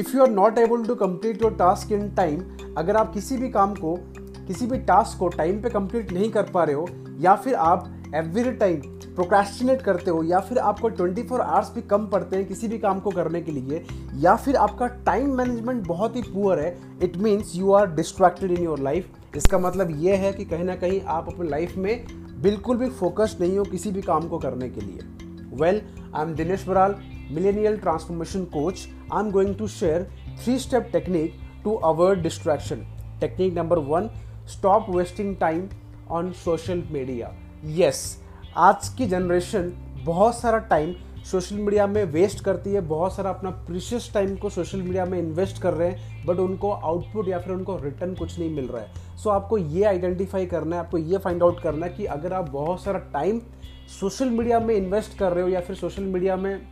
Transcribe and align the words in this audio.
If 0.00 0.16
you 0.16 0.22
are 0.22 0.30
not 0.30 0.58
able 0.58 0.84
to 0.84 0.94
complete 0.94 1.42
your 1.42 1.54
task 1.54 1.92
in 1.92 2.08
time 2.14 2.42
अगर 2.78 2.96
आप 2.96 3.12
किसी 3.14 3.36
भी 3.36 3.48
काम 3.50 3.74
को, 3.74 3.96
किसी 4.46 4.66
भी 4.66 4.78
टास्क 4.78 5.18
को 5.18 5.28
टाइम 5.28 5.60
पे 5.62 5.70
कंप्लीट 5.70 6.12
नहीं 6.12 6.30
कर 6.30 6.42
पा 6.42 6.64
रहे 6.64 6.74
हो, 6.74 6.86
या 7.20 7.34
फिर 7.34 7.54
आप 7.54 7.92
एवरी 8.14 8.52
टाइम 8.52 8.80
प्रोक्रेस्टिनेट 9.14 9.82
करते 9.82 10.10
हो, 10.10 10.22
या 10.24 10.40
फिर 10.40 10.58
आपको 10.58 10.90
24 10.90 11.26
फोर 11.28 11.40
आवर्स 11.40 11.70
भी 11.74 11.82
कम 11.82 12.06
पड़ते 12.06 12.36
हैं 12.36 12.46
किसी 12.46 12.68
भी 12.68 12.78
काम 12.78 13.00
को 13.00 13.10
करने 13.10 13.42
के 13.42 13.52
लिए, 13.52 13.84
या 14.14 14.34
फिर 14.36 14.56
आपका 14.56 14.86
टाइम 14.86 15.34
मैनेजमेंट 15.36 15.86
बहुत 15.86 16.16
ही 16.16 16.22
पुअर 16.22 16.60
है 16.60 16.76
it 17.02 17.16
means 17.16 17.54
you 17.56 17.72
are 17.72 17.90
distracted 17.94 18.50
in 18.50 18.64
your 18.64 18.78
life 18.78 19.36
इसका 19.36 19.58
मतलब 19.58 19.90
ये 20.02 20.16
है 20.16 20.32
कि 20.32 20.44
कहीं 20.44 20.64
ना 20.64 20.76
कहीं 20.76 21.00
आप 21.00 21.28
अपनी 21.28 21.48
लाइफ 21.48 21.76
में 21.76 22.06
बिल्कुल 22.42 22.76
भी 22.76 22.88
फोकस्ड 22.90 23.40
नहीं 23.40 23.58
हो 23.58 23.64
किसी 23.64 23.90
भी 23.90 24.02
काम 24.02 24.28
को 24.28 24.38
करने 24.38 24.68
के 24.68 24.80
लिए। 24.80 25.00
Well 25.62 25.82
I 26.14 26.22
am 26.22 26.34
Dinesh 26.34 26.66
Baral 26.68 26.94
millennial 27.32 27.76
transformation 27.76 28.44
coach 28.44 28.88
I 29.12 29.24
am 29.24 29.30
going 29.30 29.54
to 29.56 29.68
share 29.68 30.08
three 30.44 30.58
step 30.58 30.88
technique 30.92 31.34
to 31.64 31.74
avoid 31.74 32.22
distraction 32.22 32.76
technique 33.20 33.54
number 33.54 33.78
one 33.78 34.08
stop 34.48 34.86
wasting 34.90 35.36
time 35.36 35.68
on 36.10 36.32
social 36.32 36.82
media 36.90 37.32
yes 37.64 38.18
आज 38.56 38.88
की 38.88 39.06
जनरेशन 39.06 39.72
बहुत 40.04 40.38
सारा 40.38 40.58
टाइम 40.58 40.94
सोशल 41.30 41.56
मीडिया 41.56 41.86
में 41.86 42.04
waste 42.04 42.44
करती 42.44 42.72
है 42.72 42.80
बहुत 42.80 43.14
सारा 43.14 43.30
अपना 43.30 43.50
प्रीशियस 43.50 44.10
टाइम 44.14 44.36
को 44.36 44.50
सोशल 44.50 44.82
मीडिया 44.82 45.04
में 45.04 45.18
इन्वेस्ट 45.18 45.62
कर 45.62 45.74
रहे 45.74 45.88
हैं 45.88 46.26
बट 46.26 46.36
उनको 46.36 46.70
आउटपुट 46.70 47.28
या 47.28 47.38
फिर 47.38 47.52
उनको 47.52 47.76
रिटर्न 47.76 48.14
कुछ 48.14 48.38
नहीं 48.38 48.54
मिल 48.54 48.68
रहा 48.68 48.82
है। 48.82 49.16
सो 49.16 49.30
so, 49.30 49.36
आपको 49.36 49.58
ये 49.58 49.84
आइडेंटिफाई 49.84 50.46
करना 50.46 50.76
है 50.76 50.82
आपको 50.82 50.98
ये 50.98 51.18
फाइंड 51.18 51.42
आउट 51.42 51.60
करना 51.62 51.86
है 51.86 51.92
कि 51.92 52.04
अगर 52.04 52.32
आप 52.32 52.50
बहुत 52.50 52.82
सारा 52.82 52.98
टाइम 52.98 53.40
सोशल 54.00 54.30
मीडिया 54.30 54.60
में 54.60 54.74
इन्वेस्ट 54.74 55.18
कर 55.18 55.32
रहे 55.32 55.44
हो 55.44 55.50
या 55.50 55.60
फिर 55.60 55.76
सोशल 55.76 56.02
मीडिया 56.02 56.36
में 56.36 56.62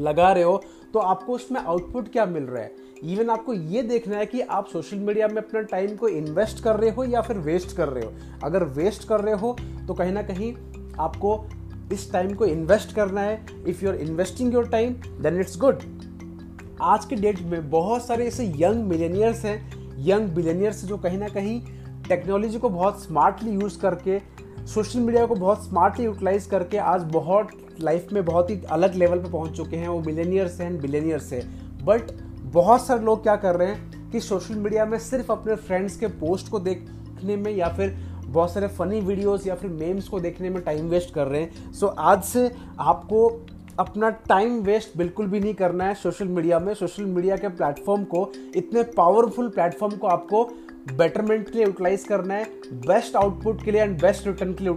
लगा 0.00 0.32
रहे 0.32 0.42
हो 0.42 0.62
तो 0.94 0.98
आपको 0.98 1.32
उसमें 1.32 1.60
आउटपुट 1.60 2.08
क्या 2.12 2.24
मिल 2.26 2.42
रहा 2.42 2.62
है? 2.62 2.74
इवन 3.04 3.30
आपको 3.30 3.54
ये 3.54 3.82
देखना 3.82 4.16
है 4.16 4.26
कि 4.26 4.40
आप 4.40 4.66
सोशल 4.66 4.98
मीडिया 4.98 5.28
में 5.28 5.36
अपना 5.36 5.60
टाइम 5.62 5.96
को 5.96 6.08
इन्वेस्ट 6.08 6.62
कर 6.64 6.76
रहे 6.76 6.90
हो 6.90 7.04
या 7.04 7.20
फिर 7.20 7.38
वेस्ट 7.38 7.76
कर 7.76 7.88
रहे 7.88 8.04
हो। 8.04 8.12
अगर 8.44 8.64
वेस्ट 8.76 9.08
कर 9.08 9.20
रहे 9.20 9.34
हो 9.34 9.56
तो 9.88 9.94
कहीं 9.94 10.12
ना 10.12 10.22
कहीं 10.22 10.54
आपको 11.00 11.44
इस 11.92 12.10
टाइम 12.12 12.34
को 12.34 12.44
इन्वेस्ट 12.44 12.94
करना 12.94 13.20
है। 13.20 13.46
If 13.68 13.84
you 13.84 13.90
are 13.90 13.96
investing 13.96 14.54
your 14.54 14.68
time 14.68 14.94
then 15.22 15.40
it's 15.40 15.58
good 15.58 15.82
आज 16.82 17.04
के 17.04 17.16
डेट 17.16 17.40
में 17.42 17.70
बहुत 17.70 18.06
सारे 18.06 18.26
ऐसे 18.26 18.52
यंग 18.56 18.84
मिलेनियर्स 18.84 19.44
हैं। 19.44 19.58
यंग 19.98 20.28
बिलेनियर्स 20.28 20.84
जो 20.84 20.96
कहीं 20.96 21.18
ना 21.18 21.28
कहीं 21.28 21.60
टेक्नोलॉजी 22.08 22.58
को 22.58 22.68
बहुत 22.68 23.02
स्मार्टली 23.02 23.50
यूज़ 23.50 23.78
करके 23.80 24.18
सोशल 24.70 25.00
मीडिया 25.00 25.24
को 25.26 25.34
बहुत 25.34 25.64
स्मार्टली 25.64 26.04
यूटिलाइज 26.04 26.44
करके 26.46 26.76
आज 26.78 27.02
बहुत 27.02 27.48
लाइफ 27.80 28.08
में 28.12 28.24
बहुत 28.24 28.50
ही 28.50 28.60
अलग 28.70 28.94
लेवल 28.94 29.18
पे 29.18 29.30
पहुँच 29.30 29.52
चुके 29.52 29.76
हैं। 29.76 29.88
वो 29.88 30.00
मिलेनियर्स 30.00 30.60
हैं 30.60 30.80
बिलेनियर्स 30.80 31.32
हैं। 31.32 31.84
बट 31.84 32.10
बहुत 32.52 32.86
सारे 32.86 33.02
लोग 33.02 33.22
क्या 33.22 33.34
कर 33.36 33.56
रहे 33.56 33.68
हैं 33.68 34.10
कि 34.10 34.20
सोशल 34.20 34.54
मीडिया 34.54 34.84
में 34.86 34.98
सिर्फ़ 34.98 35.32
अपने 35.32 35.54
फ्रेंड्स 35.54 35.96
के 35.96 36.06
पोस्ट 36.06 36.48
को 36.48 36.58
देखने 36.58 37.36
में 37.36 37.52
या 37.56 37.68
फिर 37.68 37.96
बहुत 38.26 38.52
सारे 38.52 38.68
फनी 38.68 39.00
वीडियोस 39.00 39.46
या 39.46 39.54
फिर 39.54 39.70
मेम्स 39.70 40.08
को 40.08 40.20
देखने 40.20 40.50
में 40.50 40.62
टाइम 40.62 40.88
वेस्ट 40.88 41.14
कर 41.14 41.26
रहे 41.26 41.42
हैं। 41.42 41.72
सो 41.72 41.86
so, 41.86 41.94
आज 41.98 42.22
से 42.22 42.50
आपको 42.78 43.28
अपना 43.78 44.10
टाइम 44.10 44.60
वेस्ट 44.60 44.96
बिल्कुल 44.98 45.26
भी 45.26 45.40
नहीं 45.40 45.54
करना 45.54 45.84
है 45.84 45.94
सोशल 45.94 46.28
मीडिया 46.28 46.58
में। 46.58 46.74
सोशल 46.74 47.04
मीडिया 47.04 47.36
के 47.36 47.48
प्लेटफॉर्म 47.48 48.04
को 48.04 48.30
इतने 48.56 48.82
पावरफुल 48.82 49.48
प्लेटफॉर्म 49.48 49.96
को 49.96 50.06
आपको 50.06 50.48
बेटरमेंट 50.88 51.48
के 51.48 51.58
लिए 51.58 51.66
यूटिलाइज 51.66 52.04
करना 52.04 52.34
है 52.34 52.44
बेस्ट 52.86 53.16
आउटपुट 53.16 53.62
के 53.64 53.72
लिए 53.72 53.82
एंड 53.82 54.00
बेस्ट 54.00 54.26
रिटर्न 54.26 54.52
के 54.54 54.64
लिए 54.64 54.72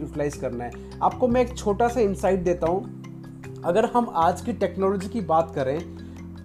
यूटिलाइज 0.00 0.36
करना 0.36 0.64
है। 0.64 0.70
आपको 1.02 1.28
मैं 1.28 1.40
एक 1.40 1.56
छोटा 1.56 1.88
सा 1.88 2.00
इंसाइट 2.00 2.40
देता 2.40 2.66
हूँ। 2.66 3.62
अगर 3.64 3.84
हम 3.84 4.12
आज 4.16 4.40
की 4.40 4.52
टेक्नोलॉजी 4.54 5.08
की 5.08 5.20
बात 5.22 5.52
करें, 5.54 5.78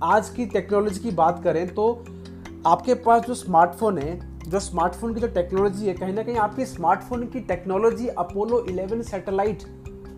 आज 0.03 0.29
की 0.29 0.45
टेक्नोलॉजी 0.47 0.99
की 0.99 1.11
बात 1.11 1.43
करें 1.43 1.67
तो 1.73 1.85
आपके 2.67 2.93
पास 2.95 3.25
जो 3.25 3.33
स्मार्टफ़ोन 3.35 3.97
है, 3.97 4.19
जो 4.41 4.59
स्मार्टफ़ोन 4.59 5.13
की 5.13 5.21
जो 5.21 5.27
टेक्नोलॉजी 5.29 5.87
है, 5.87 5.93
कहीं 5.93 6.13
ना 6.13 6.23
कहीं 6.23 6.37
आपकी 6.37 6.65
स्मार्टफ़ोन 6.65 7.27
की 7.27 7.39
टेक्नोलॉजी 7.41 8.07
अपोलो 8.07 8.65
11 8.69 9.03
सैटेलाइट 9.03 9.63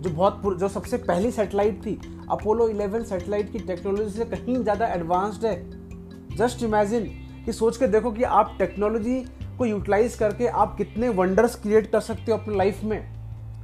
जो 0.01 0.09
बहुत 0.09 0.57
जो 0.59 0.67
सबसे 0.69 0.97
पहली 1.00 1.31
सैटेलाइट 1.31 1.85
थी 1.85 2.00
अपोलो 2.31 2.67
11 2.69 3.03
सैटेलाइट 3.05 3.51
की 3.51 3.59
टेक्नोलॉजी 3.59 4.17
से 4.17 4.25
कहीं 4.28 4.61
ज़्यादा 4.63 4.88
एडवांस्ड 4.88 5.45
है। 5.45 6.35
जस्ट 6.38 6.63
इमेजिन 6.63 7.09
कि 7.45 7.53
सोच 7.53 7.78
के 7.78 7.88
देखो 7.88 8.11
कि 8.11 8.23
आप 8.23 8.56
टेक्नोलॉजी 8.59 9.19
को 9.57 9.66
यूटिलाइज 9.66 10.16
करके 10.16 10.47
आप 10.47 10.75
कितने 10.78 11.09
वंडर्स 11.11 11.56
क्रिएट 11.56 11.91
कर 11.91 12.00
सकते 12.00 12.31
हो 12.31 12.38
अपने 12.38 12.56
लाइफ 12.57 12.83
में। 12.83 13.00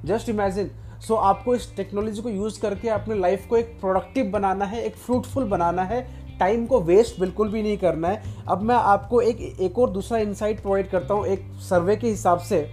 जस्ट 0.05 0.29
इमेजिन 0.29 0.71
सो 1.07 1.15
आपको 1.15 1.55
इस 1.55 1.75
टेक्नोलॉजी 1.75 2.21
को 2.21 2.29
यूज़ 2.29 2.59
करके 2.61 2.89
अपने 2.89 3.15
लाइफ 3.15 3.47
को 3.49 3.57
एक 3.57 3.79
प्रोडक्टिव 3.79 4.25
बनाना 4.31 4.65
है, 4.65 4.83
एक 4.83 4.95
फ्रूटफुल 4.95 5.43
बनाना 5.43 5.83
है। 5.83 6.01
टाइम 6.39 6.65
को 6.65 6.79
वेस्ट 6.81 7.19
बिल्कुल 7.19 7.49
भी 7.49 7.61
नहीं 7.63 7.77
करना 7.77 8.07
है। 8.07 8.23
अब 8.47 8.61
मैं 8.61 8.75
आपको 8.75 9.21
एक 9.21 9.41
एक 9.61 9.79
और 9.79 9.89
दूसरा 9.89 10.17
इंसाइट 10.17 10.61
प्रोवाइड 10.61 10.89
करता 10.89 11.13
हूँ, 11.13 11.25
एक 11.25 11.45
सर्वे 11.61 11.95
के 11.95 12.07
हिसाब 12.07 12.39
से। 12.39 12.67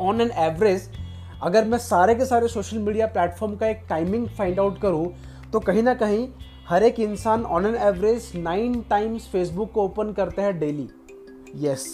ऑन 0.00 0.20
एन 0.20 0.30
एवरेज 0.38 0.88
अगर 1.42 1.64
मैं 1.64 1.78
सारे 1.78 2.14
के 2.14 2.24
सारे 2.24 2.48
सोशल 2.48 2.78
मीडिया 2.78 3.06
प्लेटफॉर्म 3.06 3.56
का 3.56 3.66
एक 3.66 3.84
टाइमिंग 3.88 4.26
फाइंड 4.28 4.60
आउट 4.60 4.80
करूँ 4.80 5.08
तो 5.52 5.60
कहीं 5.60 5.82
ना 5.82 5.94
कहीं 5.94 6.26
हर 6.68 6.82
एक 6.82 6.98
इंसान 7.00 7.44
on 7.44 7.66
an 7.66 7.74
average 7.74 8.30
nine 8.36 8.74
times 8.90 9.26
Facebook 9.26 9.70
को 9.72 9.82
ओपन 9.82 10.12
करता 10.12 10.42
है 10.42 10.52
daily 10.52 10.88
yes 11.56 11.86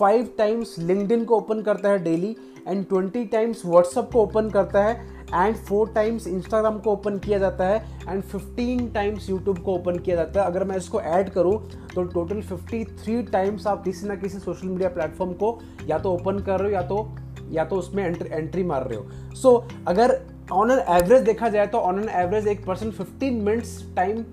five 0.00 0.28
times 0.38 0.74
LinkedIn 0.78 1.24
को 1.24 1.36
ओपन 1.36 1.60
करता 1.62 1.88
है 1.88 1.98
daily 2.04 2.34
and 2.68 2.84
twenty 2.88 3.24
times 3.24 3.62
WhatsApp 3.66 4.10
को 4.12 4.22
ओपन 4.22 4.50
करता 4.50 4.82
है 4.84 4.94
एंड 5.34 5.56
फोर 5.56 5.92
टाइम्स 5.94 6.26
इंस्टाग्राम 6.26 6.78
को 6.78 6.92
ओपन 6.92 7.18
किया 7.18 7.38
जाता 7.38 7.68
है 7.68 8.00
एंड 8.08 8.22
फिफ्टीन 8.22 8.90
टाइम्स 8.92 9.30
यूट्यूब 9.30 9.58
को 9.58 9.74
ओपन 9.74 9.98
किया 9.98 10.16
जाता 10.16 10.40
है. 10.40 10.46
अगर 10.46 10.64
मैं 10.64 10.76
इसको 10.76 11.00
ऐड 11.00 11.30
करूँ 11.30 11.58
तो 11.94 12.02
टोटल 12.04 12.42
फिफ्टी 12.42 12.84
थ्री 12.84 13.22
टाइम्स 13.22 13.66
आप 13.66 13.84
किसी 13.84 14.06
ना 14.08 14.14
किसी 14.14 14.38
सोशल 14.38 14.68
मीडिया 14.68 14.88
प्लेटफॉर्म 14.88 15.32
को 15.32 15.58
या 15.86 15.98
तो 15.98 16.14
ओपन 16.14 16.38
कर 16.38 16.60
रहे 16.60 16.68
हो 16.68 16.74
या 16.74 16.82
तो 16.82 17.08
या 17.50 17.64
तो 17.64 17.76
उसमें 17.76 18.04
एंट्री 18.04 18.62
मार 18.64 18.88
रहे 18.88 18.98
हो. 18.98 19.34
सो 19.34 19.50
so, 19.50 19.88
अगर 19.88 20.20
ऑन 20.52 20.70
एन 20.70 20.78
एवरेज 20.78 21.22
देखा 21.22 21.48
जाए 21.48 21.66
तो 21.66 21.78
ऑन 21.78 21.98
एन 22.00 22.08
एवरेज 22.20 22.46
एक 22.48 22.64
person 22.66 22.90
fifteen 22.90 23.42
minutes 23.44 23.80
time 23.96 24.24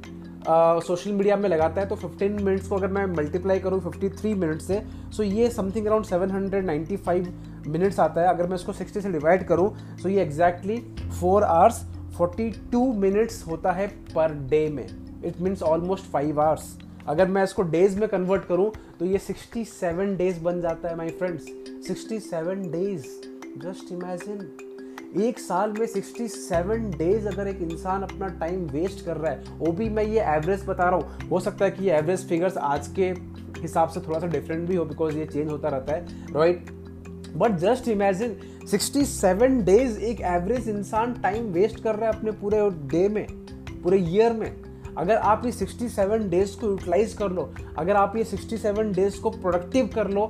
social 0.47 1.12
media 1.12 1.35
में 1.38 1.47
लगाता 1.50 1.81
है 1.81 1.88
तो 1.88 1.96
15 1.96 2.41
मिनट्स 2.41 2.68
को 2.68 2.75
अगर 2.75 2.88
मैं 2.88 3.06
मल्टीप्लाई 3.06 3.59
करूँ 3.59 3.79
53 3.81 4.34
मिनट 4.35 4.62
से 4.62 4.79
सो 5.12 5.24
so 5.24 5.29
ये 5.29 5.50
समथिंग 5.50 5.85
अराउंड 5.85 6.06
795 6.06 7.68
मिनट्स 7.68 8.00
आता 8.00 8.22
है। 8.22 8.28
अगर 8.28 8.47
मैं 8.47 8.56
इसको 8.56 8.74
60 8.74 9.01
से 9.01 9.12
डिवाइड 9.12 9.47
करूँ 9.47 9.69
सो 9.78 10.03
so 10.03 10.13
ये 10.16 10.22
एग्जैक्टली 10.22 10.78
फोर 11.19 11.44
आवर्स 11.44 11.81
42 12.19 12.94
मिनट्स 12.95 13.44
होता 13.47 13.72
है 13.72 13.88
पर 14.16 14.34
डे 14.50 14.68
में। 14.69 14.88
It 15.25 15.41
means 15.41 15.63
almost 15.63 16.12
five 16.12 16.41
hours 16.41 16.78
अगर 17.07 17.28
मैं 17.28 17.44
इसको 17.44 17.62
डेज़ 17.72 18.00
में 18.00 18.07
कन्वर्ट 18.09 18.45
करूँ 18.45 18.72
तो 19.00 19.06
ये 19.06 19.19
67 19.19 20.18
डेज़ 20.18 20.44
बन 20.44 20.62
जाता 20.62 20.90
है 20.90 20.95
my 20.95 21.09
friends 21.09 21.45
67 21.90 22.72
days 22.72 23.06
just 23.59 23.91
imagine 23.91 24.72
एक 25.13 25.40
साल 25.40 25.72
में 25.72 25.85
67 25.85 26.97
डेज़ 26.97 27.28
अगर 27.28 27.47
एक 27.47 27.62
इंसान 27.62 28.01
अपना 28.01 28.28
टाइम 28.40 28.66
वेस्ट 28.68 29.06
कर 29.06 29.18
रहा 29.18 29.31
है, 29.31 29.44
वो 29.57 29.72
भी 29.72 29.90
मैं 29.90 30.03
ये 30.03 30.22
एवरेज 30.28 30.63
बता 30.66 30.90
रहा 30.90 30.96
हूँ। 30.96 31.29
हो 31.29 31.40
सकता 31.40 31.66
है 31.66 31.72
कि 31.72 31.90
एवरेज 31.90 32.28
फिगर्स 32.29 32.57
आज 32.57 32.88
के 33.00 33.09
हिसाब 33.62 33.90
से 33.90 34.00
थोड़ा 34.00 34.19
सा 34.19 34.28
डिफरेंट 34.28 34.68
भी 34.69 34.75
हो 34.75 34.85
बिकॉज़ 34.85 35.18
ये 35.18 35.25
चेंज 35.25 35.51
होता 35.51 35.69
रहता 35.69 35.94
है 35.94 36.34
right 36.34 36.72
but 37.35 37.57
just 37.57 37.88
imagine 37.88 38.35
67 38.68 39.62
days 39.66 40.00
एक 40.00 40.22
एवरेज 40.22 40.69
इंसान 40.69 41.13
टाइम 41.13 41.51
वेस्ट 41.53 41.84
कर 41.84 41.95
रहा 41.95 42.09
है 42.09 42.18
अपने 42.18 42.31
पूरे 42.31 42.69
डे 42.88 43.07
में, 43.09 43.25
पूरे 43.84 43.97
ईयर 43.97 44.34
में। 44.34 44.51
अगर 44.97 45.16
आप 45.16 45.45
ये 45.45 45.51
67 45.51 46.30
डेज़ 46.30 46.56
को 46.59 46.68
यूटिलाइज 46.68 47.13
कर 47.13 47.31
लो, 47.31 47.51
अगर 47.78 47.95
आप 47.95 48.16
ये 48.18 48.24
67 48.24 48.94
डेज़ 48.95 49.19
को 49.22 49.30
प्रोडक्टिव 49.30 49.90
कर 49.95 50.07
लो 50.07 50.30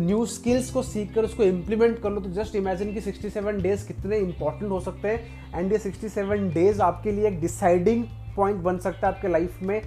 न्यू 0.00 0.26
स्किल्स 0.26 0.70
को 0.70 0.82
सीख 0.82 1.14
कर 1.14 1.24
उसको 1.24 1.42
इम्प्लीमेंट 1.42 1.98
कर 1.98 2.10
लो 2.10 2.20
तो 2.20 2.30
जस्ट 2.30 2.56
इमेजिन 2.56 2.94
कि 2.94 3.00
67 3.00 3.62
डेज़ 3.62 3.86
कितने 3.86 4.18
इंपॉर्टेंट 4.18 4.70
हो 4.70 4.80
सकते 4.80 5.08
हैं 5.08 5.58
एंड 5.58 5.72
ये 5.72 5.78
67 5.78 6.54
डेज़ 6.54 6.82
आपके 6.82 7.12
लिए 7.12 7.28
एक 7.28 7.40
डिसाइडिंग 7.40 8.04
पॉइंट 8.36 8.58
बन 8.58 8.78
सकता 8.78 9.08
है 9.08 9.14
आपके 9.14 9.28
लाइफ 9.28 9.62
में 9.62 9.82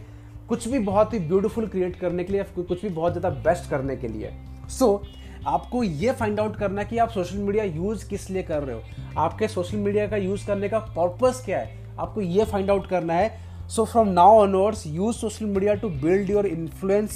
कुछ 0.50 0.68
भी 0.68 0.80
बहुत 0.80 1.14
ही 1.14 1.20
ब्यूटीफुल 1.20 1.68
क्रिएट 1.68 1.96
करने 1.96 2.24
के 2.24 2.34
लिए 2.34 2.44
कुछ 2.44 2.82
भी 2.82 2.90
बहुत 2.90 3.12
ज़्यादा 3.14 3.30
बेस्ट 3.30 3.70
करने 3.70 3.96
के 3.96 4.08
लिए। 4.08 4.32
सो 4.70 5.02
so, 5.04 5.08
आपको 5.48 5.84
ये 5.84 6.12
फाइंड 6.12 6.40
आउट 6.40 6.56
करना 6.56 6.82
है 6.82 6.88
कि 6.88 6.98
आप 6.98 7.10
सोशल 7.10 7.38
मीडिया 7.38 7.64
यूज़ 7.64 8.10
किस 8.10 8.30
लिए 8.30 8.44
कर 8.44 8.64
रहे 8.64 8.76
हो। 8.76 8.82
आपके 9.18 9.48
सोशल 9.48 9.78
मीडिया 9.78 10.08
का 10.08 10.18
यूज़ 10.18 10.48
करने 10.48 10.70
का 10.70 10.80
पर्पज़ 10.80 11.46
क्या 11.46 11.60
है? 11.60 11.96
आपको 12.00 12.22
ये 12.22 12.44
फाइंड 12.44 12.70
आउट 12.70 12.88
करना 12.88 13.14
है। 13.14 13.40
So 13.68 13.86
from 13.86 14.08
now 14.08 14.48
now 14.48 14.88
use 14.88 15.16
social 15.16 15.46
media 15.46 15.74
to 15.74 15.90
build 15.90 16.30
your 16.30 16.48
your 16.48 17.12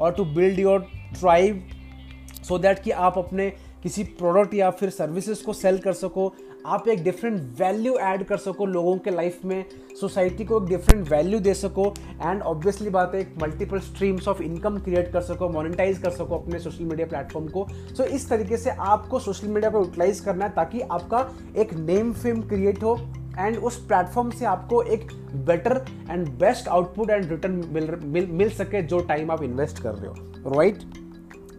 और 0.00 0.12
to 0.12 0.24
build 0.24 0.58
your 0.58 0.86
your 1.12 1.73
tribe 2.48 2.62
so 2.62 2.64
that 2.64 2.84
कि 2.84 2.90
आप 2.90 3.18
अपने 3.18 3.52
किसी 3.82 4.04
प्रोडक्ट 4.04 4.54
या 4.54 4.70
फिर 4.70 4.90
सर्विसेज़ 4.90 5.44
को 5.44 5.52
सेल 5.52 5.78
कर 5.78 5.92
सको 5.92 6.34
आप 6.66 6.88
एक 6.88 7.04
डिफरेंट 7.04 7.40
वैल्यू 7.58 7.96
ऐड 7.96 8.24
कर 8.24 8.36
सको 8.36 8.66
लोगों 8.66 8.98
के 8.98 9.10
लाइफ 9.10 9.44
में 9.44 9.64
सोसाइटी 10.00 10.44
को 10.44 10.62
एक 10.62 10.68
डिफरेंट 10.68 11.08
वैल्यू 11.08 11.40
दे 11.40 11.54
सको 11.54 11.94
एंड 12.22 12.42
ऑब्वियसली 12.42 12.90
बात 12.90 13.14
है 13.14 13.20
एक 13.20 13.34
multiple 13.42 13.78
streams 13.78 14.28
of 14.28 14.42
income 14.42 14.78
create 14.78 15.12
कर 15.12 15.20
सको 15.20 15.48
मोनिटाइज 15.48 15.98
कर 15.98 16.10
सको 16.10 16.38
अपने 16.38 16.58
सोशल 16.58 16.84
मीडिया 16.84 17.06
प्लेटफॉर्म 17.06 17.48
को 17.48 17.66
सो 17.70 18.02
so, 18.02 18.08
इस 18.08 18.28
तरीके 18.28 18.56
से 18.56 18.70
आपको 18.70 19.18
सोशल 19.18 19.48
मीडिया 19.48 19.70
को 19.70 19.78
यूटिलाइज 19.78 20.20
करना 20.20 20.44
है 20.44 20.50
ताकि 20.50 20.80
आपका 20.80 21.30
एक 21.56 21.74
नेम 21.74 22.12
फेम 22.12 22.42
क्रिएट 22.42 22.82
हो 22.82 22.98
एंड 23.38 23.56
उस 23.56 23.76
प्लेटफॉर्म 23.76 24.30
से 24.30 24.44
आपको 24.44 24.82
एक 24.82 25.12
better 25.34 25.84
and 26.10 26.28
best 26.28 26.68
output 26.68 27.10
and 27.10 27.30
return 27.30 27.64
मिल 27.72 28.26
मिल 28.26 28.50
सके 28.50 28.82
जो 28.82 29.00
टाइम 29.00 29.30
आप 29.30 29.42
इन्वेस्ट 29.42 29.82
कर 29.82 29.94
रहे 29.94 30.06
हो 30.06 30.14
राइट 30.58 30.74
right? 30.74 31.03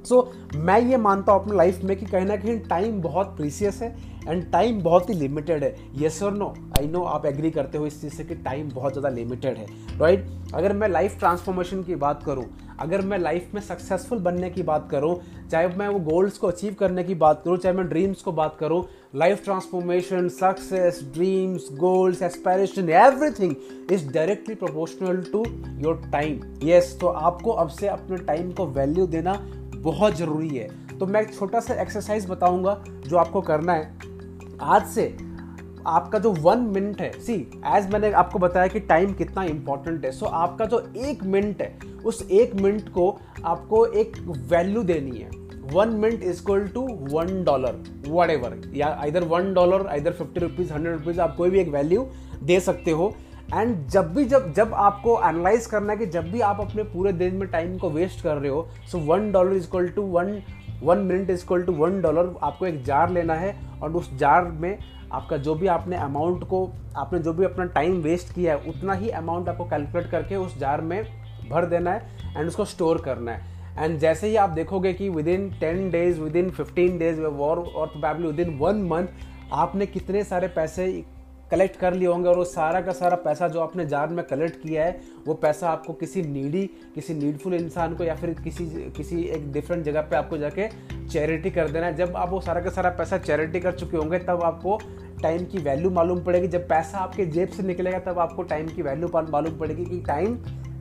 सो 0.06 0.32
मैं 0.56 0.80
ये 0.82 0.98
मानता 0.98 1.32
हूँ 1.32 1.42
अपनी 1.42 1.58
लाइफ 1.58 1.84
में 1.84 1.96
कि 1.98 2.06
कहीं 2.06 2.26
ना 2.26 2.36
कहीं 2.36 2.60
टाइम 2.60 3.02
बहुत 3.02 3.36
प्रीसियस 3.38 3.82
है 3.82 3.96
एंड 4.28 4.44
टाइम 4.52 4.82
बहुत 4.82 5.10
ही 5.10 5.14
लिमिटेड 5.14 5.64
है। 5.64 5.76
येस 5.96 6.22
और 6.24 6.34
नो 6.34 6.54
आई 6.80 6.88
नो 6.88 7.04
आप 7.06 7.26
एग्री 7.26 7.52
करते 7.52 7.78
हो 7.78 7.88
इस 7.88 8.02
चीज़ 8.02 8.14
से 8.14 8.24
कि 8.24 8.36
टाइम 8.36 8.70
बहुत 8.70 8.94
ज़्यादा 8.94 9.10
लिमिटेड 9.10 9.58
है। 9.58 9.66
Right 10.00 10.20
right? 10.20 10.54
अगर 10.56 10.74
मैं 10.74 10.88
लाइफ 10.90 11.18
ट्रांसफॉर्मेशन 11.20 11.84
की 11.84 11.96
बात 11.96 12.24
करूँ, 12.24 12.46
अगर 12.80 13.02
मैं 13.02 13.18
लाइफ 13.20 13.52
में 13.54 13.62
सक्सेसफुल 13.62 14.20
बनने 14.20 14.50
की 14.50 14.64
बात 14.64 14.88
करूँ, 14.92 15.16
चाहे 15.52 15.68
मैं 15.68 15.88
वो 15.88 16.00
गोल्स 16.02 16.38
को 16.38 16.48
अचीव 16.48 16.76
करने 16.80 17.04
की 17.04 17.16
बात 17.16 17.42
करूँ, 17.46 17.58
चाहे 17.58 17.76
मैं 17.76 17.88
ड्रीम्स 17.90 18.22
को 18.22 18.32
बात 18.32 18.58
करूँ 18.60 18.84
life 19.16 19.44
transformation 19.44 20.28
success 20.30 21.02
dreams 21.14 21.68
goals 21.74 22.22
aspiration 22.22 22.90
everything 22.90 23.56
is 23.92 24.08
directly 24.14 24.56
proportional 24.56 25.22
to 25.32 25.44
your 25.84 26.02
time 26.12 26.40
yes 26.64 26.98
तो 27.02 27.08
आपको 27.08 27.52
अब 27.52 27.70
से 27.70 27.88
अपने 27.88 28.18
टाइम 28.26 28.52
को 28.52 28.66
वैल्यू 28.70 29.08
देना 29.08 29.34
बहुत 29.86 30.16
ज़रूरी 30.18 30.50
है। 30.50 30.68
तो 30.98 31.06
मैं 31.06 31.22
एक 31.22 31.34
छोटा 31.36 31.60
सा 31.60 31.82
एक्सरसाइज 31.82 32.30
बताऊँगा 32.30 32.84
जो 33.08 33.18
आपको 33.18 33.42
करना 33.42 33.74
है। 33.74 33.94
आज 34.64 34.86
से 34.88 35.16
आपका 35.88 36.20
जो 36.20 36.32
वन 36.34 36.60
मिनट 36.76 37.02
है 37.02 37.12
सी 37.22 37.34
एज 37.68 37.90
मैंने 37.92 38.12
आपको 38.14 38.40
बताया 38.40 38.68
कि 38.68 38.80
टाइम 38.82 39.14
कितना 39.14 39.44
इंपॉर्टेंट 39.44 40.06
है 40.06 40.12
सो 40.12 40.26
so, 40.26 40.32
आपका 40.32 40.66
जो 40.66 40.80
एक 40.98 41.24
मिनट 41.26 41.62
है 41.62 41.78
उस 42.06 42.28
एक 42.32 42.56
मिनट 42.56 42.90
को 42.90 43.10
आपको 43.46 43.86
एक 43.86 44.18
वैल्यू 44.50 44.84
देनी 44.84 45.18
है। 45.18 45.30
One 45.74 45.90
minute 45.92 46.24
is 46.24 46.42
equal 46.42 46.68
to 46.68 46.82
one 47.12 47.44
dollar 47.44 47.84
whatever 48.30 48.60
या 48.76 48.90
इधर 49.06 49.24
वन 49.26 49.54
डॉलर 49.54 49.90
इधर 49.96 50.14
फिफ्टी 50.14 50.40
रुपीज़ 50.40 50.74
हंड्रेड 50.74 50.96
रुपीज़ 50.96 51.22
आप 51.22 51.36
कोई 51.36 51.50
भी 51.50 51.60
एक 51.60 51.70
वैल्यू 51.70 52.08
दे 52.44 52.60
सकते 52.60 52.92
हो। 52.92 53.14
एंड 53.54 53.88
जब 53.88 54.14
भी, 54.14 54.26
जब 54.26 54.52
जब 54.54 54.74
आपको 54.74 55.18
एनालाइज 55.20 55.66
करना 55.66 55.94
है 55.94 56.00
कि 56.00 56.06
जब 56.06 56.32
भी 56.32 56.40
आप 56.42 56.62
अपने 56.62 56.84
पूरे 56.84 57.12
दिन 57.14 57.36
में 57.36 57.48
टाइम 57.50 57.78
को 57.78 57.90
वेस्ट 57.90 58.24
कर 58.24 58.38
रहे 58.38 58.52
हो 58.52 58.68
so 58.92 59.00
one 59.06 59.32
dollar 59.32 59.54
is 59.54 59.66
equal 59.66 59.88
to 59.90 60.02
one 60.04 60.42
one 60.84 60.98
minute 61.00 61.30
is 61.30 61.44
equal 61.44 61.64
to 61.64 61.74
one 61.74 62.02
dollar 62.02 62.34
आपको 62.44 62.66
एक 62.68 62.84
जार 62.84 63.10
लेना 63.10 63.34
है, 63.34 63.56
और 63.82 63.92
उस 63.92 64.14
जार 64.18 64.44
में 64.44 64.78
आपका 65.12 65.38
जो 65.38 65.56
भी 65.56 65.68
आपने 65.68 65.96
अमाउंट 65.96 66.44
को, 66.44 66.70
आपने 66.98 67.20
जो 67.20 67.34
भी 67.34 67.46
अपना 67.46 67.66
टाइम 67.66 68.02
वेस्ट 68.02 68.34
किया 68.36 68.54
है, 68.54 68.70
उतना 68.70 68.94
ही 68.94 69.10
अमाउंट 69.12 69.50
आपको 69.50 69.66
कैलकुलेट 69.66 70.10
करके 70.12 70.36
उस 70.36 70.58
जार 70.60 70.82
में 70.82 71.04
भर 71.50 71.66
देना 71.66 71.92
है 71.92 72.38
एंड 72.38 72.48
उसको 72.48 72.66
स्टोर 72.66 73.02
करना 73.02 73.32
है। 73.32 73.54
एंड 73.78 73.98
जैसे 74.00 74.28
ही 74.28 74.36
आप 74.36 74.50
देखोगे 74.50 74.94
कि 74.94 75.10
within 75.28 75.50
ten 75.60 75.90
days 75.92 76.20
within 76.36 76.50
fifteen 76.50 76.98
days 76.98 77.22
और 77.22 77.60
probably 77.62 78.28
with 78.28 78.40
in 78.40 78.58
one 78.58 78.82
month 78.88 79.08
आपने 79.54 79.86
कितने 79.86 80.24
सारे 80.24 80.48
पैसे 80.48 80.86
कलेक्ट 81.52 81.76
कर 81.76 81.94
लिए 81.94 82.08
होंगे 82.08 82.30
और 82.30 82.38
वो 82.38 82.44
सारा 82.44 82.82
का 82.82 82.92
सारा 82.92 83.16
पैसा 83.16 83.48
जो 83.48 83.60
आपने 83.60 83.86
जार 83.86 84.08
में 84.08 84.24
कलेक्ट 84.26 84.62
किया 84.62 84.86
है, 84.86 85.00
वो 85.28 85.34
पैसा 85.34 85.70
आपको 85.70 85.94
किसी 85.94 86.22
नीडी, 86.22 86.66
किसी 86.96 87.14
नीडफुल 87.14 87.54
इंसान 87.54 87.96
को 87.96 88.04
या 88.04 88.16
फिर 88.16 88.34
किसी 88.34 88.66
किसी 88.98 89.22
एक 89.24 89.52
डिफरेंट 89.52 89.84
जगह 89.84 90.02
पे 90.02 90.16
आपको 90.16 90.38
जाके 90.38 90.68
चैरिटी 91.08 91.52
कर 91.52 91.70
देना 91.70 91.86
है। 91.86 91.96
जब 91.96 92.16
आप 92.16 92.30
वो 92.30 92.42
सारा 92.42 92.62
का 92.62 92.70
सारा 92.70 92.90
पैसा 92.90 93.18
चैरिटी 93.18 93.60
कर 93.60 93.72
चुके 93.72 93.98
होंगे, 93.98 94.20
तब 94.20 94.44
आपको 94.44 94.80
टाइम 95.22 95.46
की 95.46 95.58
वैल्यू 95.58 95.90
मालूम 95.90 96.24
पड़ेगी। 96.24 96.48
जब 96.48 96.68
पैसा 96.68 96.98
आपके 96.98 97.26
जेब 97.26 97.50
से 97.50 97.64
निकलेगा, 97.64 98.00
तब 98.00 98.20
आपको 98.20 98.44
टाइम 98.44 98.68
की 98.68 98.82
वैल्यू 98.82 99.10
मालूम 99.32 99.58
पड़ेगी 99.58 99.86
कि 99.86 100.00
टाइम 100.08 100.36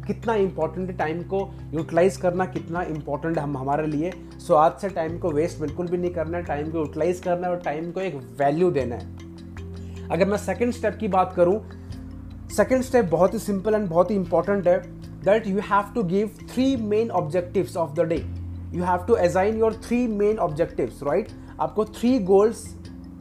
कितना 0.06 0.34
इंपॉर्टेंट 0.34 0.90
है। 0.90 0.96
टाइम 0.96 1.22
को 1.22 1.38
यूटिलाइज 1.74 2.16
करना 2.16 2.46
कितना 2.46 2.82
इंपॉर्टेंट 2.82 3.36
है 3.36 3.42
हम, 3.42 3.56
हमारे 3.56 3.86
लिए। 3.86 4.12
सो 4.46 4.54
आज 4.54 4.72
से 4.72 4.88
टाइम 4.88 5.18
को 5.18 5.30
वेस्ट 5.30 5.60
बिल्कुल 5.60 5.88
भी 5.88 5.98
नहीं 5.98 6.10
करना 6.10 6.38
है। 6.38 6.44
टाइम 6.44 6.70
को 6.70 6.78
यूटिलाइज 6.78 7.20
करना 7.20 7.46
है 7.46 7.52
और 7.52 7.60
टाइम 7.60 7.90
को 7.92 8.00
एक 8.00 8.16
वैल्यू 8.38 8.70
देना 8.70 8.96
है। 8.96 9.23
अगर 10.12 10.24
मैं 10.24 10.36
सेकेंड 10.36 10.72
स्टेप 10.72 10.96
की 11.00 11.08
बात 11.08 11.32
करूँ 11.36 11.60
सेकेंड 12.50 12.82
स्टेप 12.82 13.04
बहुत 13.04 13.34
ही 13.34 13.38
सिंपल 13.38 13.74
एंड 13.74 13.88
बहुत 13.88 14.10
ही 14.10 14.16
इंपॉर्टेंट 14.16 14.68
है 14.68 14.78
that 15.24 15.46
you 15.46 15.58
have 15.70 15.92
to 15.94 16.02
give 16.02 16.30
three 16.54 16.76
main 16.76 17.10
objectives 17.10 17.76
of 17.76 17.92
the 17.92 18.00
day 18.00 18.16
you 18.74 18.84
have 18.84 19.04
to 19.06 19.16
assign 19.16 19.58
your 19.58 19.74
three 19.84 20.06
main 20.06 20.38
objectives 20.38 21.02
right 21.02 21.28
आपको 21.60 21.84
थ्री 21.84 22.18
गोल्स 22.18 22.66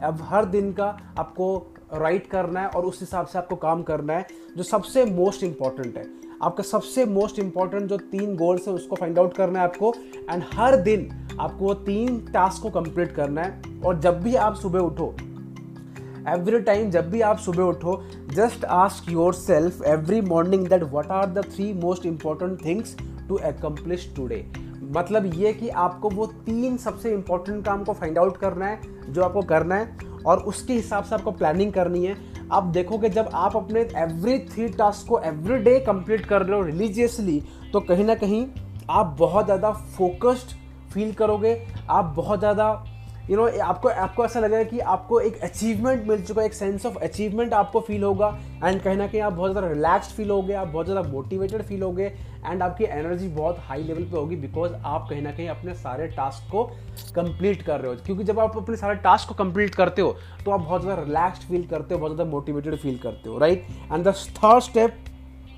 अब 0.03 0.19
हर 0.21 0.45
दिन 0.45 0.71
का 0.73 0.85
आपको 1.19 1.55
राइट 1.93 2.27
करना 2.27 2.61
है 2.61 2.67
और 2.67 2.85
उस 2.85 2.99
हिसाब 2.99 3.25
से 3.25 3.37
आपको 3.39 3.55
काम 3.55 3.81
करना 3.83 4.13
है, 4.13 4.25
जो 4.57 4.63
सबसे 4.63 5.03
मोस्ट 5.05 5.43
इंपॉर्टेंट 5.43 5.97
है। 5.97 6.05
आपका 6.43 6.63
सबसे 6.63 7.05
मोस्ट 7.05 7.39
इंपॉर्टेंट 7.39 7.89
जो 7.89 7.97
तीन 7.97 8.35
गोल्स 8.35 8.67
है, 8.67 8.73
उसको 8.73 8.95
फाइंड 8.95 9.19
आउट 9.19 9.33
करना 9.33 9.59
है 9.59 9.65
आपको 9.65 9.93
एंड 10.31 10.43
हर 10.53 10.75
दिन 10.77 11.09
आपको 11.39 11.65
वो 11.65 11.73
तीन 11.73 12.17
टास्क 12.33 12.61
को 12.61 12.69
कंप्लीट 12.69 13.11
करना 13.11 13.41
है। 13.41 13.61
और 13.85 13.99
जब 13.99 14.21
भी 14.21 14.35
आप 14.35 14.55
सुबह 14.55 14.79
उठो 14.79 15.13
एवरी 16.29 16.59
टाइम 16.61 16.89
जब 16.91 17.09
भी 17.09 17.21
आप 17.21 17.37
सुबह 17.37 17.63
उठो 17.63 18.01
just 18.31 18.65
ask 18.65 19.11
yourself 19.33 19.81
every 19.87 20.21
morning 20.23 20.67
that 20.67 20.83
what 20.91 21.11
are 21.11 21.25
the 21.27 21.43
three 21.45 21.71
most 21.75 22.05
important 22.05 22.63
things 22.65 22.95
to 23.29 23.37
accomplish 23.45 24.11
today 24.15 24.45
मतलब 24.91 25.25
ये 25.35 25.53
कि 25.53 25.69
आपको 25.69 26.09
वो 26.09 26.25
तीन 26.45 26.77
सबसे 26.77 27.11
इंपॉर्टेंट 27.13 27.63
काम 27.65 27.83
को 27.83 27.93
फाइंड 27.93 28.17
आउट 28.17 28.37
करना 28.37 28.65
है, 28.65 28.79
जो 29.09 29.23
आपको 29.23 29.41
करना 29.43 29.75
है, 29.75 29.97
और 30.25 30.39
उसके 30.41 30.73
हिसाब 30.73 31.03
से 31.03 31.15
आपको 31.15 31.31
प्लानिंग 31.31 31.71
करनी 31.73 32.05
है। 32.05 32.15
आप 32.51 32.63
देखोगे 32.73 33.09
जब 33.09 33.29
आप 33.33 33.55
अपने 33.57 33.81
एवरी 33.97 34.37
थ्री 34.45 34.67
टास्क 34.69 35.07
को 35.07 35.19
एवरी 35.21 35.57
डे 35.59 35.79
कंप्लीट 35.79 36.25
कर 36.25 36.41
रहे 36.41 36.55
हो 36.55 36.65
रिलीजियसली 36.65 37.41
तो 37.73 37.79
कहीं 37.81 38.05
ना 38.05 38.15
कहीं 38.15 38.45
आप 38.89 39.15
बहुत 39.19 39.45
ज़्यादा 39.45 39.71
फोकस्ड 39.71 40.55
फील 40.93 41.13
करोगे, 41.13 41.55
आप 41.89 42.13
बहुत 42.15 42.39
ज़्यादा 42.39 42.71
यू 43.29 43.35
नो 43.37 43.45
आपको 43.63 43.89
आपको 43.89 44.23
ऐसा 44.25 44.39
लगेगा 44.39 44.63
कि 44.63 44.79
आपको 44.93 45.19
एक 45.19 45.37
अचीवमेंट 45.43 46.07
मिल 46.07 46.23
चुका 46.23 46.41
है, 46.41 46.47
एक 46.47 46.53
सेंस 46.53 46.85
ऑफ़ 46.85 46.97
अचीवमेंट 46.99 47.53
आपको 47.53 47.79
फील 47.81 48.03
होगा 48.03 48.27
एंड 48.63 48.81
कहीं 48.81 48.97
ना 48.97 49.07
कहीं 49.07 49.21
आप 49.21 49.33
बहुत 49.33 49.51
ज़्यादा 49.51 49.67
रिलैक्स 49.67 50.11
फील 50.13 50.29
होगे, 50.29 50.53
आप 50.53 50.67
बहुत 50.67 50.85
ज़्यादा 50.85 51.09
मोटिवेटेड 51.09 51.61
फील 51.61 51.83
होगे 51.83 52.11
एंड 52.45 52.63
आपकी 52.63 52.83
एनर्जी 52.85 53.27
बहुत 53.29 53.59
हाई 53.59 53.83
लेवल 53.83 54.03
पे 54.03 54.17
होगी 54.17 54.35
बिकॉज़ 54.37 54.73
आप 54.75 55.07
कहीं 55.09 55.21
ना 55.21 55.31
कहीं 55.31 55.47
अपने 55.49 55.73
सारे 55.75 56.07
टास्क 56.09 56.51
को 56.51 56.63
कंप्लीट 57.15 57.61
कर 57.61 57.79
रहे 57.79 57.91
हो। 57.91 58.01
क्योंकि 58.05 58.23
जब 58.23 58.39
आप 58.39 58.57
अपने 58.57 58.75
सारे 58.77 58.95
टास्क 59.03 59.29
को 59.29 59.35
कंप्लीट 59.35 59.75
करते 59.75 60.01
हो 60.01 60.15
तो 60.45 60.51
आप 60.51 60.59
बहुत 60.59 60.81
ज़्यादा 60.81 61.01
रिलैक्सड 61.01 61.49
फील 61.49 61.65
करते 61.67 61.93
हो, 61.93 61.99
बहुत 61.99 62.15
ज़्यादा 62.15 62.31
मोटिवेटेड 62.31 62.75
फील 62.75 62.97
करते 62.97 63.29
हो 63.29 63.37
right 63.37 63.65
and 63.91 64.07
the 64.07 64.13
third 64.37 64.63
step 64.63 65.03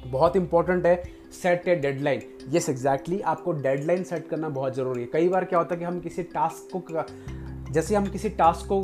बहुत 0.08 0.36
इंपॉर्टेंट 0.36 0.86
है 0.86 1.04
set 1.34 1.68
a 1.68 1.76
deadline 1.76 2.22
yes 2.54 2.70
exactly 2.70 3.20
आपको 3.22 3.52
डेडलाइन 3.54 4.04
सेट 4.04 4.28
करना 4.30 4.50
बहुत 4.52 4.76
ज़रूरी 4.76 5.02
है। 5.02 5.08
कई 5.14 5.28
बार 5.30 5.46
क्या 5.46 5.60
होता 5.60 5.76
है 5.76 5.80
कि 5.80 5.86
हम 5.86 6.00
किसी 6.00 6.24
टास्क 6.26 6.72
को 6.74 6.80
जैसे 7.76 7.96
हम 7.96 8.06
किसी 8.08 8.30
टास्क 8.32 8.68
को 8.68 8.82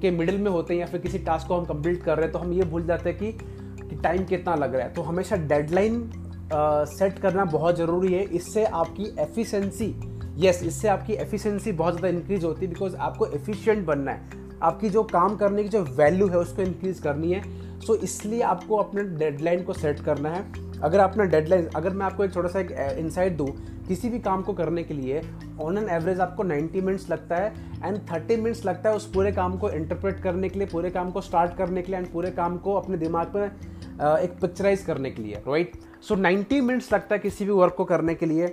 के 0.00 0.10
मिडिल 0.10 0.38
में 0.38 0.50
होते 0.50 0.74
हैं 0.74 0.80
या 0.80 0.86
फिर 0.86 1.00
किसी 1.00 1.18
टास्क 1.20 1.48
को 1.48 1.56
हम 1.56 1.64
कंप्लीट 1.64 2.02
कर 2.02 2.16
रहे 2.16 2.24
हैं 2.24 2.32
तो 2.32 2.38
हम 2.38 2.52
ये 2.52 2.64
भूल 2.64 2.86
जाते 2.86 3.10
हैं 3.10 3.18
कि, 3.18 3.32
कि 3.80 3.96
टाइम 3.96 4.24
कितना 4.24 4.54
लग 4.54 4.74
रहा 4.74 4.86
है। 4.86 4.92
तो 4.94 5.02
हमेशा 5.02 5.36
डेडलाइन 5.36 6.00
सेट 6.88 7.18
करना 7.18 7.44
बहुत 7.44 7.76
ज़रूरी 7.76 8.12
है। 8.14 8.22
इससे 8.32 8.64
आपकी 8.64 9.04
एफिशिएंसी 9.20 9.94
यस 10.38 10.62
इससे 10.62 10.88
आपकी 10.88 11.12
एफिशिएंसी 11.14 11.72
बहुत 11.72 11.96
ज़्यादा 11.96 12.16
इंक्रीज 12.16 12.44
होती 12.44 12.66
है 12.66 12.72
बिकॉज़ 12.72 12.96
आपको 12.98 13.26
एफिशिएंट 13.28 13.84
बनना 13.86 14.10
है। 14.10 14.40
आपकी 14.62 14.90
जो 14.90 15.02
काम 15.02 15.36
करने 15.36 15.62
की 15.62 15.68
जो 15.68 15.82
वैल्यू 15.96 16.28
है 16.28 16.38
उसको 16.38 16.62
इंक्रीज 16.62 16.98
करनी 16.98 17.32
है। 17.32 17.42
सो 17.80 17.94
so, 17.94 18.02
इसलिए 18.04 18.40
आपको 18.42 18.76
अपने 18.76 19.02
डेडलाइन 19.18 19.62
को 19.62 19.72
सेट 19.72 20.00
करना 20.00 20.28
है। 20.28 20.61
अगर 20.82 21.00
आपने 21.00 21.24
डेडलाइन 21.26 21.66
अगर 21.76 21.90
मैं 21.90 22.06
आपको 22.06 22.24
एक 22.24 22.32
छोटा 22.34 22.48
सा 22.48 22.60
एक 22.60 22.70
इनसाइट 22.98 23.36
दूँ, 23.36 23.46
किसी 23.88 24.08
भी 24.08 24.18
काम 24.18 24.42
को 24.42 24.52
करने 24.52 24.82
के 24.82 24.94
लिए 24.94 25.22
ऑन 25.60 25.78
एन 25.78 25.88
एवरेज 25.90 26.20
आपको 26.20 26.44
90 26.44 26.82
मिनट्स 26.82 27.08
लगता 27.10 27.36
है 27.36 27.52
एंड 27.84 27.98
30 28.08 28.38
मिनट्स 28.38 28.64
लगता 28.66 28.90
है 28.90 28.96
उस 28.96 29.10
पूरे 29.12 29.32
काम 29.32 29.56
को 29.58 29.70
इंटरप्रेट 29.70 30.20
करने 30.22 30.48
के 30.48 30.58
लिए, 30.58 30.68
पूरे 30.68 30.90
काम 30.90 31.10
को 31.10 31.20
स्टार्ट 31.20 31.56
करने 31.56 31.82
के 31.82 31.92
लिए 31.92 32.00
एंड 32.00 32.12
पूरे 32.12 32.30
काम 32.30 32.56
को 32.58 32.74
अपने 32.74 32.96
दिमाग 32.96 33.36
में 33.36 33.44
एक 33.44 34.38
पिक्चराइज 34.40 34.82
करने 34.82 35.10
के 35.10 35.22
लिए 35.22 35.42
राइट 35.48 35.72
सो 36.02 36.16
90 36.16 36.60
मिनट्स 36.62 36.92
लगता 36.92 37.14
है 37.14 37.18
किसी 37.18 37.44
भी 37.44 37.52
वर्क 37.52 37.74
को 37.76 37.84
करने 37.84 38.14
के 38.14 38.26
लिए 38.26 38.48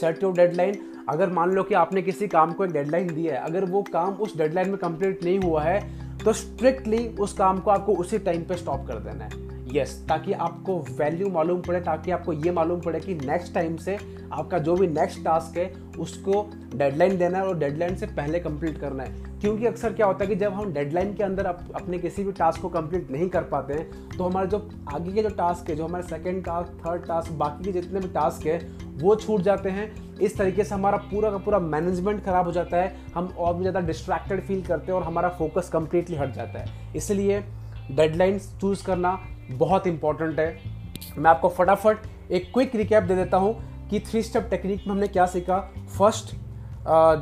सेट 0.00 0.22
योर 0.22 0.32
डेडलाइन 0.32 0.80
अगर 1.08 1.30
मान 1.30 1.50
लो 1.50 1.62
कि 1.62 1.74
आपने 1.74 2.02
किसी 2.02 2.28
काम 2.28 2.52
को 2.52 2.64
एक 2.64 2.72
डेडलाइन 2.72 3.14
दी 3.14 3.26
है, 3.26 3.36
अगर 3.36 3.64
वो 3.64 3.82
काम 3.92 4.14
उस 4.14 4.36
डेडलाइन 4.38 4.68
में 4.68 4.78
कंप्लीट 4.78 5.24
नहीं 5.24 5.38
हुआ 5.38 5.62
है 5.62 6.18
तो 6.18 6.32
स्ट्रिक्टली 6.32 7.06
उस 7.20 7.32
काम 7.32 7.58
को 7.60 7.70
आपको 7.70 7.94
उसी 7.94 8.18
टाइम 8.20 8.44
पे 8.44 8.56
स्टॉप 8.56 8.86
कर 8.88 8.98
देना 9.00 9.24
है। 9.24 9.53
यस 9.74 9.94
ताकि 10.08 10.32
आपको 10.32 10.78
वैल्यू 10.90 11.28
मालूम 11.30 11.60
पड़े 11.62 11.80
ताकि 11.80 12.10
आपको 12.10 12.32
ये 12.32 12.50
मालूम 12.52 12.80
पड़े 12.80 13.00
कि 13.00 13.14
नेक्स्ट 13.16 13.54
टाइम 13.54 13.76
से 13.76 13.98
आपका 14.32 14.58
जो 14.58 14.74
भी 14.76 14.86
नेक्स्ट 14.88 15.24
टास्क 15.24 15.56
है 15.58 15.72
उसको 15.98 16.46
डेडलाइन 16.74 17.16
देना 17.18 17.38
है 17.38 17.46
और 17.46 17.58
डेडलाइन 17.58 17.96
से 17.96 18.06
पहले 18.06 18.38
कंप्लीट 18.40 18.78
करना 18.78 19.02
है। 19.02 19.22
क्योंकि 19.40 19.66
अक्सर 19.66 19.92
क्या 19.92 20.06
होता 20.06 20.24
है 20.24 20.28
कि 20.28 20.36
जब 20.36 20.52
हम 20.52 20.72
डेडलाइन 20.72 21.14
के 21.14 21.22
अंदर 21.22 21.46
अप, 21.46 21.64
अपने 21.74 21.98
किसी 21.98 22.24
भी 22.24 22.32
टास्क 22.32 22.60
को 22.62 22.68
कंप्लीट 22.68 23.10
नहीं 23.10 23.28
कर 23.28 23.42
पाते 23.44 23.74
हैं 23.74 24.16
तो 24.16 24.24
हमारे 24.24 24.46
जो 24.46 24.58
आगे 24.94 25.12
के 25.12 25.22
जो 25.22 25.28
टास्क 25.36 25.70
है 25.70 25.76
जो 25.76 25.84
हमारे 25.84 26.04
सेकेंड 26.04 26.44
टास्क 26.44 26.80
थर्ड 26.86 27.06
टास्क 27.06 27.32
बाकी 27.34 27.64
के 27.64 27.72
जितने 27.72 28.00
भी 28.00 28.08
टास्क 28.08 28.46
है 28.46 28.58
वो 28.98 29.14
छूट 29.16 29.40
जाते 29.42 29.70
हैं। 29.70 29.92
इस 30.16 30.36
तरीके 30.38 30.64
से 30.64 30.74
हमारा 30.74 30.96
पूरा 31.04 31.30
का 31.30 31.38
पूरा 31.38 31.58
मैनेजमेंट 31.58 32.24
खराब 32.24 32.46
हो 32.46 32.52
जाता 32.52 32.76
है 32.76 32.94
हम 33.14 33.32
और 33.38 33.54
भी 33.54 33.60
ज़्यादा 33.60 33.80
डिस्ट्रैक्टेड 33.86 34.42
फील 34.46 34.62
करते 34.62 34.92
हैं 34.92 34.98
और 34.98 35.04
हमारा 35.04 35.28
फोकस 35.38 35.70
कंप्लीटली 35.72 36.16
हट 36.16 36.34
जाता 36.34 36.58
है। 36.58 36.92
इसलिए 36.96 37.42
डेडलाइंस 37.90 38.52
चूज़ 38.60 38.84
करना 38.84 39.18
बहुत 39.50 39.86
इंपॉर्टेंट 39.86 40.38
है। 40.40 40.56
मैं 41.18 41.30
आपको 41.30 41.48
फटाफट 41.48 42.32
एक 42.32 42.52
क्विक 42.54 42.74
रिकैप 42.76 43.02
दे 43.02 43.14
देता 43.16 43.36
हूँ 43.36 43.54
कि 43.90 44.00
थ्री 44.00 44.22
स्टेप 44.22 44.46
टेक्निक 44.50 44.86
में 44.86 44.92
हमने 44.92 45.06
क्या 45.08 45.26
सीखा। 45.26 45.58
First 45.98 46.34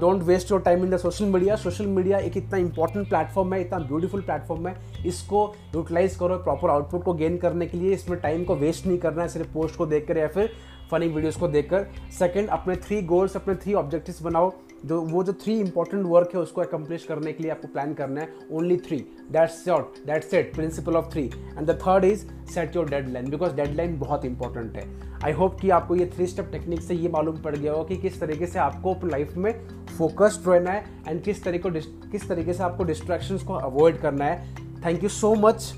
don't 0.01 0.23
waste 0.23 0.51
your 0.51 0.61
time 0.61 0.85
in 0.85 0.91
the 0.91 0.97
social 0.97 1.25
media 1.25 1.57
social 1.57 1.87
media 1.87 2.19
एक 2.19 2.37
इतना 2.37 2.59
इंपॉर्टेंट 2.59 3.09
प्लेटफॉर्म 3.09 3.55
है, 3.55 3.61
इतना 3.61 3.79
ब्यूटीफुल 3.79 4.21
प्लेटफॉर्म 4.21 4.67
है। 4.69 4.75
इसको 5.07 5.45
यूटिलाइज 5.75 6.15
करो 6.17 6.37
प्रॉपर 6.39 6.71
आउटपुट 6.71 7.05
को 7.05 7.15
गेन 7.15 7.37
करने 7.39 7.67
के 7.67 7.79
लिए। 7.79 7.93
इसमें 7.95 8.19
टाइम 8.21 8.45
को 8.45 8.57
वेस्ट 8.57 8.87
नहीं 8.87 8.99
करना 8.99 9.23
है, 9.23 9.29
सिर्फ़ 9.29 9.53
पोस्ट 9.53 9.77
को 9.77 9.87
देख 9.87 10.07
कर 10.09 10.19
या 10.19 10.27
फिर 10.29 10.53
फनी 10.91 11.09
वीडियोस 11.09 11.37
को 11.37 11.49
देखकर। 11.49 11.87
सेकंड 12.19 12.49
अपने 12.49 12.77
थ्री 12.77 13.01
गोल्स 13.05 13.37
अपने 13.37 13.55
थ्री 13.55 13.75
ऑब्जेक्टिव्स 13.75 14.23
बनाओ। 14.23 14.53
जो, 14.85 15.01
वो 15.01 15.23
जो 15.25 15.33
थ्री 15.33 15.59
इंपॉर्टेंट 15.61 16.05
वर्क 16.07 16.31
है, 16.35 16.41
उसको 16.41 16.61
अकम्प्लिश 16.61 17.05
करने 17.05 17.33
के 17.33 17.43
लिए 17.43 17.53
आपको 17.53 17.69
प्लान 17.69 17.95
करना 17.95 18.21
है. 18.21 18.29
Only 18.53 18.77
three 18.77 18.97
that's 19.31 19.65
short 19.65 20.07
that's 20.07 20.35
it 20.35 20.55
principle 20.55 20.97
of 20.97 21.13
three 21.13 21.25
and 21.25 21.67
the 21.67 21.79
third 21.83 22.05
is 22.05 22.27
set 22.55 22.77
your 22.77 22.91
deadline 22.91 23.31
because 23.31 23.55
deadline 23.55 23.99
बहुत 23.99 24.25
इंपॉर्टेंट 24.25 24.77
है. 24.77 24.87
आई 25.25 25.33
होप 25.33 25.61
कि 25.61 25.71
आपको 25.71 25.97
ये 25.97 26.07
थ्री 26.07 26.27
स्टेप 26.27 26.49
टेक्निक 26.53 26.81
से 26.81 26.95
ये 26.95 27.09
मालूम 27.09 27.37
पड़ 27.37 27.57
गया 27.57 27.73
हो 27.73 27.85
कि 27.85 27.97
किस 27.97 28.21
तरीके 28.21 28.47
से 28.47 28.59
आपको 28.59 28.97
लाइफ 29.05 29.37
में 29.37 29.53
फोकस्ड 29.99 30.49
रहना 30.49 30.71
है 30.71 30.85
एंड 31.09 31.23
किस 31.23 31.45
तरीके 31.45 31.81
किस 32.11 32.29
तरीके 32.29 32.53
से 32.53 32.63
आपको 32.63 32.85
डिस्ट्रैक्शन 32.85 33.39
को 33.39 33.55
अवॉइड 33.55 34.01
करना 34.01 34.25
है. 34.25 34.55
Thank 34.87 35.03
you 35.03 35.09
so 35.09 35.35
much 35.35 35.73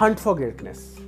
hunt 0.00 0.16
for 0.16 0.34
greatness 0.34 0.99